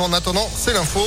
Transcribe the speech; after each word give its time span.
En 0.00 0.14
attendant, 0.14 0.48
c'est 0.56 0.72
l'info. 0.72 1.06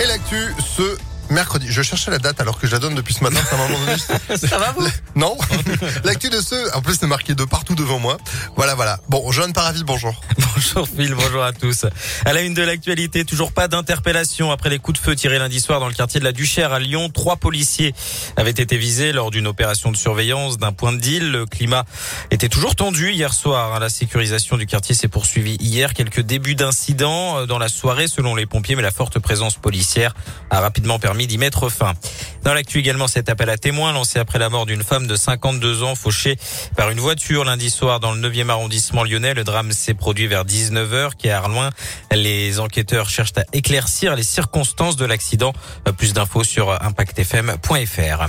Et 0.00 0.06
l'actu, 0.06 0.54
ce 0.74 0.96
mercredi. 1.28 1.66
Je 1.68 1.82
cherchais 1.82 2.10
la 2.10 2.18
date 2.18 2.40
alors 2.40 2.58
que 2.58 2.66
je 2.66 2.72
la 2.72 2.78
donne 2.78 2.94
depuis 2.94 3.12
ce 3.12 3.22
matin. 3.22 3.40
Moment 3.52 3.78
donné. 3.78 3.98
Ça 4.38 4.56
va 4.58 4.72
vous? 4.72 4.86
Non. 5.16 5.36
L'actu 6.04 6.30
de 6.30 6.40
ce, 6.40 6.74
en 6.74 6.80
plus 6.80 6.96
c'est 6.98 7.06
marqué 7.06 7.34
de 7.34 7.44
partout 7.44 7.74
devant 7.74 7.98
moi. 7.98 8.16
Voilà, 8.56 8.74
voilà. 8.74 9.00
Bon, 9.08 9.30
Johan 9.32 9.52
Paravis, 9.52 9.82
bonjour. 9.82 10.18
Bonjour 10.56 10.88
Phil, 10.88 11.14
bonjour 11.14 11.42
à 11.42 11.52
tous. 11.52 11.84
À 12.24 12.32
la 12.32 12.40
une 12.40 12.54
de 12.54 12.62
l'actualité, 12.62 13.26
toujours 13.26 13.52
pas 13.52 13.68
d'interpellation 13.68 14.50
après 14.50 14.70
les 14.70 14.78
coups 14.78 14.98
de 14.98 15.04
feu 15.04 15.14
tirés 15.14 15.38
lundi 15.38 15.60
soir 15.60 15.80
dans 15.80 15.86
le 15.86 15.92
quartier 15.92 16.18
de 16.18 16.24
la 16.24 16.32
Duchère 16.32 16.72
à 16.72 16.78
Lyon. 16.78 17.10
Trois 17.10 17.36
policiers 17.36 17.94
avaient 18.38 18.52
été 18.52 18.78
visés 18.78 19.12
lors 19.12 19.30
d'une 19.30 19.46
opération 19.46 19.92
de 19.92 19.98
surveillance 19.98 20.56
d'un 20.56 20.72
point 20.72 20.94
de 20.94 20.98
deal. 20.98 21.30
Le 21.30 21.44
climat 21.44 21.84
était 22.30 22.48
toujours 22.48 22.74
tendu 22.74 23.12
hier 23.12 23.34
soir. 23.34 23.78
La 23.80 23.90
sécurisation 23.90 24.56
du 24.56 24.64
quartier 24.64 24.94
s'est 24.94 25.08
poursuivie 25.08 25.58
hier. 25.60 25.92
Quelques 25.92 26.22
débuts 26.22 26.54
d'incidents 26.54 27.44
dans 27.44 27.58
la 27.58 27.68
soirée 27.68 28.08
selon 28.08 28.34
les 28.34 28.46
pompiers, 28.46 28.76
mais 28.76 28.82
la 28.82 28.90
forte 28.90 29.18
présence 29.18 29.56
policière 29.56 30.14
a 30.48 30.60
rapidement 30.60 30.98
permis 30.98 31.26
d'y 31.26 31.36
mettre 31.36 31.68
fin. 31.68 31.92
Dans 32.46 32.54
l'actu 32.54 32.78
également, 32.78 33.08
cet 33.08 33.28
appel 33.28 33.50
à 33.50 33.58
témoins 33.58 33.92
lancé 33.92 34.20
après 34.20 34.38
la 34.38 34.48
mort 34.48 34.66
d'une 34.66 34.84
femme 34.84 35.08
de 35.08 35.16
52 35.16 35.82
ans 35.82 35.96
fauchée 35.96 36.36
par 36.76 36.90
une 36.90 37.00
voiture 37.00 37.44
lundi 37.44 37.70
soir 37.70 37.98
dans 37.98 38.12
le 38.12 38.20
9e 38.20 38.50
arrondissement 38.50 39.02
lyonnais. 39.02 39.34
Le 39.34 39.42
drame 39.42 39.72
s'est 39.72 39.94
produit 39.94 40.28
vers 40.28 40.44
19h, 40.44 41.16
qui 41.16 41.26
est 41.26 41.32
à 41.32 41.38
Arloin. 41.38 41.70
Les 42.12 42.60
enquêteurs 42.60 43.10
cherchent 43.10 43.32
à 43.36 43.42
éclaircir 43.52 44.14
les 44.14 44.22
circonstances 44.22 44.94
de 44.94 45.04
l'accident. 45.04 45.54
Plus 45.98 46.12
d'infos 46.12 46.44
sur 46.44 46.70
impactfm.fr. 46.70 48.26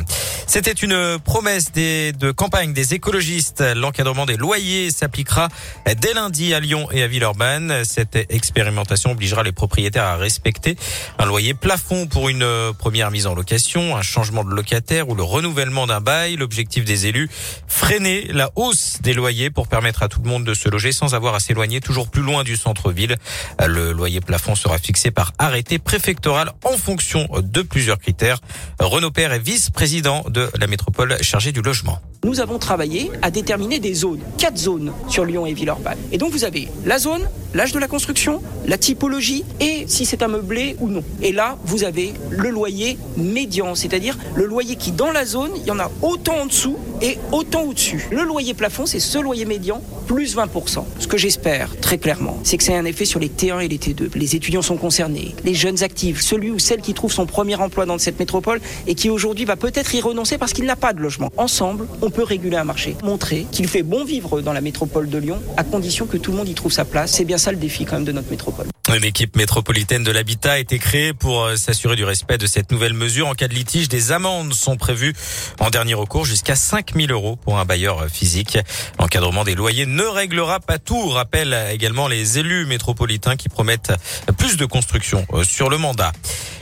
C'était 0.48 0.72
une 0.72 1.20
promesse 1.24 1.72
de 1.74 2.32
campagne 2.32 2.74
des 2.74 2.96
écologistes. 2.96 3.64
L'encadrement 3.76 4.26
des 4.26 4.38
loyers 4.38 4.90
s'appliquera 4.90 5.50
dès 5.96 6.16
lundi 6.16 6.56
à 6.56 6.60
Lyon 6.60 6.88
et 6.92 7.04
à 7.04 7.08
Villeurbanne. 7.08 7.86
Cette 7.86 8.16
expérimentation 8.16 9.12
obligera 9.12 9.44
les 9.44 9.52
propriétaires 9.52 10.06
à 10.06 10.16
respecter 10.16 10.76
un 11.20 11.26
loyer 11.26 11.54
plafond 11.54 12.08
pour 12.08 12.30
une 12.30 12.74
première 12.80 13.12
mise 13.12 13.28
en 13.28 13.36
location, 13.36 13.96
changement 14.08 14.44
de 14.44 14.54
locataire 14.54 15.10
ou 15.10 15.16
le 15.16 15.24
renouvellement 15.24 15.86
d'un 15.86 16.02
bail. 16.02 16.36
L'objectif 16.38 16.86
des 16.86 17.08
élus, 17.08 17.30
freiner 17.68 18.28
la 18.32 18.50
hausse 18.56 18.98
des 19.02 19.14
loyers 19.14 19.50
pour 19.50 19.68
permettre 19.68 20.04
à 20.04 20.08
tout 20.08 20.22
le 20.24 20.30
monde 20.30 20.44
de 20.44 20.54
se 20.54 20.70
loger 20.70 20.92
sans 20.92 21.14
avoir 21.14 21.36
à 21.36 21.40
s'éloigner 21.40 21.82
toujours 21.82 22.10
plus 22.10 22.22
loin 22.22 22.44
du 22.44 22.56
centre-ville. 22.56 23.18
Le 23.66 23.92
loyer 23.92 24.22
plafond 24.22 24.56
sera 24.56 24.78
fixé 24.78 25.12
par 25.12 25.34
arrêté 25.38 25.80
préfectoral 25.80 26.52
en 26.64 26.78
fonction 26.78 27.28
de 27.38 27.62
plusieurs 27.62 28.00
critères. 28.00 28.40
Renaud 28.80 29.12
Père 29.12 29.34
est 29.34 29.40
vice-président 29.40 30.24
de 30.30 30.50
la 30.60 30.68
métropole 30.68 31.18
chargée 31.22 31.52
du 31.52 31.62
logement. 31.62 32.00
Nous 32.24 32.40
avons 32.40 32.60
travaillé 32.60 33.12
à 33.22 33.32
déterminer 33.32 33.80
des 33.80 33.94
zones, 33.94 34.22
quatre 34.38 34.58
zones 34.58 34.92
sur 35.08 35.24
Lyon 35.24 35.46
et 35.46 35.54
Villeurbanne. 35.54 36.00
Et 36.12 36.18
donc 36.18 36.32
vous 36.32 36.44
avez 36.44 36.68
la 36.86 37.00
zone, 37.00 37.28
l'âge 37.54 37.72
de 37.72 37.80
la 37.80 37.88
construction, 37.88 38.42
la 38.66 38.78
typologie 38.78 39.44
et 39.60 39.86
si 39.88 40.06
c'est 40.06 40.24
un 40.24 40.28
meublé 40.28 40.76
ou 40.80 40.88
non. 40.88 41.04
Et 41.22 41.32
là, 41.32 41.58
vous 41.66 41.84
avez 41.84 42.14
le 42.30 42.50
loyer 42.50 42.98
médian, 43.16 43.76
c'est-à-dire 43.76 44.18
le 44.36 44.46
loyer 44.46 44.76
qui 44.76 44.92
dans 44.92 45.12
la 45.12 45.26
zone, 45.26 45.52
il 45.56 45.66
y 45.66 45.72
en 45.72 45.80
a 45.80 45.92
autant 46.02 46.38
en 46.42 46.46
dessous 46.46 46.78
et 47.02 47.18
autant 47.32 47.64
au-dessus. 47.64 48.08
Le 48.12 48.24
loyer 48.24 48.54
plafond, 48.54 48.86
c'est 48.86 49.00
ce 49.00 49.20
loyer 49.20 49.46
médian 49.46 49.82
plus 50.08 50.38
20%. 50.38 50.86
Ce 51.00 51.08
que 51.08 51.18
j'espère 51.18 51.76
très 51.82 51.98
clairement, 51.98 52.40
c'est 52.44 52.58
que 52.58 52.64
c'est 52.64 52.76
un 52.76 52.86
effet 52.86 53.06
sur 53.06 53.20
les 53.20 53.28
T1 53.28 53.60
et 53.60 53.68
les 53.68 53.78
T2. 53.78 54.10
Les 54.16 54.36
étudiants 54.36 54.62
sont 54.62 54.78
concernés, 54.78 55.36
les 55.44 55.54
jeunes 55.54 55.84
actifs, 55.84 56.22
celui 56.22 56.50
ou 56.50 56.60
celle 56.60 56.82
qui 56.82 56.94
trouve 56.94 57.12
son 57.12 57.26
premier 57.26 57.56
emploi 57.56 57.86
dans 57.86 57.98
cette 57.98 58.18
métropole 58.20 58.62
et 58.88 58.96
qui 58.96 59.10
aujourd'hui 59.10 59.46
va 59.46 59.58
peut-être 59.58 59.94
y 59.94 60.02
renoncer 60.02 60.38
parce 60.38 60.54
qu'il 60.54 60.66
n'a 60.66 60.76
pas 60.76 60.94
de 60.94 61.02
logement. 61.02 61.30
Ensemble, 61.38 61.88
on 62.02 62.10
peut 62.10 62.24
réguler 62.24 62.58
un 62.58 62.64
marché, 62.64 62.96
montrer 63.04 63.46
qu'il 63.52 63.68
fait 63.68 63.84
bon 63.84 64.06
vivre 64.06 64.42
dans 64.42 64.54
la 64.54 64.62
métropole 64.62 65.10
de 65.10 65.18
Lyon 65.18 65.42
à 65.58 65.64
condition 65.64 66.06
que 66.06 66.18
tout 66.18 66.32
le 66.32 66.38
monde 66.38 66.50
y 66.50 66.54
trouve 66.54 66.72
sa 66.72 66.86
place. 66.86 67.12
C'est 67.12 67.26
bien 67.26 67.37
ça 67.38 67.52
le 67.52 67.58
défi 67.58 67.86
quand 67.86 67.96
même 67.96 68.06
de 68.06 68.12
notre 68.12 68.30
métropole. 68.30 68.68
Une 68.96 69.04
équipe 69.04 69.36
métropolitaine 69.36 70.04
de 70.04 70.12
l'habitat 70.12 70.54
a 70.54 70.58
été 70.60 70.80
créée 70.80 71.12
pour 71.12 71.50
s'assurer 71.58 71.98
du 71.98 72.06
respect 72.06 72.38
de 72.38 72.48
cette 72.48 72.72
nouvelle 72.72 72.94
mesure. 72.94 73.28
En 73.28 73.34
cas 73.34 73.50
de 73.50 73.54
litige, 73.54 73.90
des 73.90 74.14
amendes 74.14 74.54
sont 74.54 74.78
prévues 74.78 75.14
en 75.60 75.70
dernier 75.70 75.94
recours 75.94 76.24
jusqu'à 76.24 76.56
5 76.56 76.94
000 76.96 77.12
euros 77.12 77.36
pour 77.36 77.60
un 77.60 77.66
bailleur 77.66 78.08
physique. 78.10 78.58
L'encadrement 78.98 79.44
des 79.44 79.56
loyers 79.56 79.86
ne 79.86 80.04
réglera 80.04 80.62
pas 80.62 80.80
tout, 80.80 81.10
rappellent 81.10 81.58
également 81.70 82.08
les 82.08 82.40
élus 82.40 82.66
métropolitains 82.66 83.36
qui 83.36 83.50
promettent 83.50 83.92
plus 84.38 84.56
de 84.56 84.66
construction 84.66 85.28
sur 85.44 85.70
le 85.70 85.78
mandat. 85.78 86.14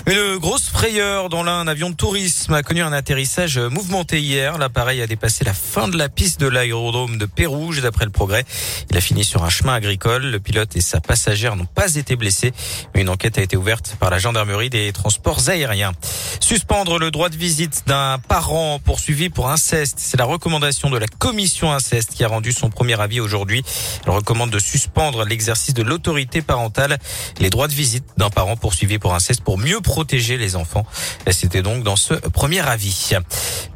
Une 0.07 0.37
grosse 0.37 0.69
frayeur 0.69 1.29
dans 1.29 1.41
l'un, 1.41 1.61
un 1.61 1.67
avion 1.67 1.89
de 1.89 1.95
tourisme 1.95 2.53
a 2.53 2.61
connu 2.61 2.83
un 2.83 2.93
atterrissage 2.93 3.57
mouvementé 3.57 4.21
hier. 4.21 4.59
L'appareil 4.59 5.01
a 5.01 5.07
dépassé 5.07 5.43
la 5.43 5.55
fin 5.55 5.87
de 5.87 5.97
la 5.97 6.09
piste 6.09 6.39
de 6.39 6.45
l'aérodrome 6.45 7.17
de 7.17 7.25
Pérouge. 7.25 7.81
D'après 7.81 8.05
le 8.05 8.11
progrès, 8.11 8.45
il 8.91 8.97
a 8.97 9.01
fini 9.01 9.23
sur 9.23 9.43
un 9.43 9.49
chemin 9.49 9.73
agricole. 9.73 10.21
Le 10.21 10.39
pilote 10.39 10.75
et 10.75 10.81
sa 10.81 11.01
passagère 11.01 11.55
n'ont 11.55 11.65
pas 11.65 11.95
été 11.95 12.15
blessés. 12.15 12.53
Une 12.93 13.09
enquête 13.09 13.39
a 13.39 13.41
été 13.41 13.57
ouverte 13.57 13.97
par 13.99 14.11
la 14.11 14.19
gendarmerie 14.19 14.69
des 14.69 14.93
transports 14.93 15.49
aériens. 15.49 15.93
Suspendre 16.39 16.99
le 16.99 17.09
droit 17.09 17.29
de 17.29 17.35
visite 17.35 17.85
d'un 17.87 18.19
parent 18.19 18.77
poursuivi 18.77 19.29
pour 19.29 19.49
inceste. 19.49 19.95
C'est 19.97 20.17
la 20.17 20.25
recommandation 20.25 20.91
de 20.91 20.99
la 20.99 21.07
commission 21.07 21.73
inceste 21.73 22.13
qui 22.13 22.23
a 22.23 22.27
rendu 22.27 22.51
son 22.51 22.69
premier 22.69 23.01
avis 23.01 23.21
aujourd'hui. 23.21 23.63
Elle 24.05 24.11
recommande 24.11 24.51
de 24.51 24.59
suspendre 24.59 25.25
l'exercice 25.25 25.73
de 25.73 25.81
l'autorité 25.81 26.43
parentale, 26.43 26.99
les 27.39 27.49
droits 27.49 27.67
de 27.67 27.73
visite 27.73 28.05
d'un 28.17 28.29
parent 28.29 28.55
poursuivi 28.55 28.99
pour 28.99 29.15
inceste 29.15 29.41
pour 29.41 29.57
mieux 29.57 29.81
protéger 29.95 30.37
les 30.37 30.57
enfants. 30.57 30.85
C'était 31.31 31.61
donc 31.61 31.81
dans 31.81 31.95
ce 31.95 32.15
premier 32.15 32.59
avis. 32.59 33.11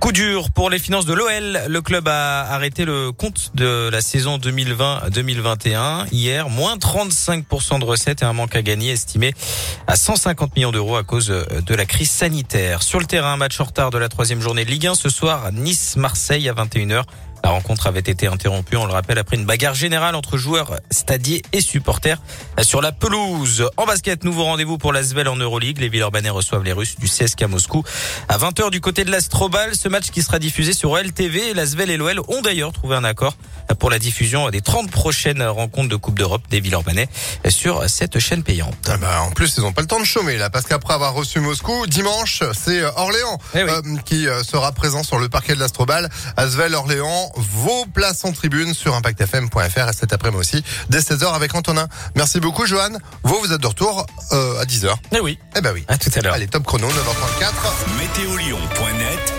Coup 0.01 0.11
dur 0.11 0.51
pour 0.51 0.69
les 0.69 0.77
finances 0.77 1.05
de 1.05 1.13
l'OL. 1.13 1.61
Le 1.65 1.81
club 1.81 2.09
a 2.09 2.41
arrêté 2.41 2.83
le 2.83 3.13
compte 3.13 3.51
de 3.53 3.87
la 3.89 4.01
saison 4.01 4.37
2020-2021. 4.37 6.07
Hier, 6.11 6.49
moins 6.49 6.75
35% 6.75 7.79
de 7.79 7.85
recettes 7.85 8.21
et 8.21 8.25
un 8.25 8.33
manque 8.33 8.53
à 8.57 8.61
gagner 8.61 8.91
estimé 8.91 9.33
à 9.87 9.95
150 9.95 10.57
millions 10.57 10.73
d'euros 10.73 10.97
à 10.97 11.05
cause 11.05 11.27
de 11.27 11.73
la 11.73 11.85
crise 11.85 12.11
sanitaire. 12.11 12.83
Sur 12.83 12.99
le 12.99 13.05
terrain, 13.05 13.37
match 13.37 13.57
en 13.61 13.63
retard 13.63 13.89
de 13.89 13.97
la 13.97 14.09
troisième 14.09 14.41
journée 14.41 14.65
de 14.65 14.71
Ligue 14.71 14.87
1 14.87 14.95
ce 14.95 15.07
soir, 15.07 15.53
Nice-Marseille 15.53 16.49
à 16.49 16.53
21h. 16.53 17.03
La 17.43 17.51
rencontre 17.51 17.87
avait 17.87 17.99
été 17.99 18.27
interrompue, 18.27 18.75
on 18.75 18.85
le 18.85 18.91
rappelle, 18.93 19.17
après 19.17 19.35
une 19.37 19.45
bagarre 19.45 19.73
générale 19.73 20.15
entre 20.15 20.37
joueurs 20.37 20.75
stadiers 20.91 21.41
et 21.53 21.61
supporters 21.61 22.19
sur 22.61 22.81
la 22.81 22.91
pelouse. 22.91 23.69
En 23.77 23.85
basket, 23.85 24.23
nouveau 24.23 24.43
rendez-vous 24.43 24.77
pour 24.77 24.91
l'Asvel 24.93 25.27
en 25.27 25.35
Euroleague. 25.35 25.79
Les 25.79 25.89
Villeurbanais 25.89 26.29
reçoivent 26.29 26.63
les 26.63 26.73
Russes 26.73 26.97
du 26.99 27.07
CSK 27.07 27.43
Moscou 27.43 27.83
à 28.27 28.37
20h 28.37 28.71
du 28.71 28.81
côté 28.81 29.03
de 29.05 29.11
l'Astrobal. 29.11 29.75
Ce 29.75 29.87
match 29.87 30.09
qui 30.11 30.21
sera 30.21 30.39
diffusé 30.39 30.73
sur 30.73 30.97
LTV. 30.97 31.53
L'Asvel 31.53 31.89
et 31.89 31.97
l'OL 31.97 32.19
ont 32.27 32.41
d'ailleurs 32.41 32.71
trouvé 32.73 32.95
un 32.95 33.03
accord 33.03 33.35
pour 33.79 33.89
la 33.89 33.99
diffusion 33.99 34.49
des 34.49 34.61
30 34.61 34.91
prochaines 34.91 35.41
rencontres 35.43 35.89
de 35.89 35.95
Coupe 35.95 36.17
d'Europe 36.17 36.43
des 36.49 36.59
Villeurbanais 36.59 37.07
sur 37.47 37.89
cette 37.89 38.19
chaîne 38.19 38.43
payante. 38.43 38.75
Ah 38.87 38.97
bah, 38.97 39.21
en 39.21 39.31
plus, 39.31 39.55
ils 39.57 39.61
n'ont 39.61 39.71
pas 39.73 39.81
le 39.81 39.87
temps 39.87 39.99
de 39.99 40.05
chômer 40.05 40.37
là, 40.37 40.49
parce 40.49 40.65
qu'après 40.65 40.93
avoir 40.93 41.13
reçu 41.13 41.39
Moscou, 41.39 41.85
dimanche, 41.87 42.43
c'est 42.53 42.83
Orléans 42.83 43.37
Eh 43.55 43.63
oui. 43.63 43.69
euh, 43.69 43.81
qui 44.05 44.27
euh, 44.27 44.43
sera 44.43 44.71
présent 44.71 45.03
sur 45.03 45.19
le 45.19 45.29
parquet 45.29 45.55
de 45.55 45.59
l'Astrobal. 45.59 46.09
Asvel 46.37 46.73
Orléans, 46.75 47.28
vos 47.35 47.85
places 47.85 48.23
en 48.25 48.31
tribune 48.31 48.73
sur 48.73 48.95
impactfm.fr 48.95 49.89
et 49.89 49.93
cet 49.93 50.13
après-midi 50.13 50.39
aussi, 50.39 50.63
dès 50.89 50.99
16h 50.99 51.33
avec 51.33 51.53
Antonin. 51.55 51.87
Merci 52.15 52.39
beaucoup, 52.39 52.65
Johan. 52.65 52.89
Vous, 53.23 53.39
vous 53.39 53.51
êtes 53.53 53.61
de 53.61 53.67
retour 53.67 54.05
euh, 54.31 54.59
à 54.61 54.65
10h. 54.65 54.93
Eh 55.15 55.19
oui, 55.19 55.37
Eh 55.55 55.61
ben 55.61 55.71
oui. 55.73 55.83
à 55.87 55.97
tout 55.97 56.09
à 56.15 56.21
l'heure. 56.21 56.33
Allez, 56.33 56.47
top 56.47 56.63
chrono, 56.65 56.87
9h34. 56.87 57.97
Météolion.net 57.99 59.33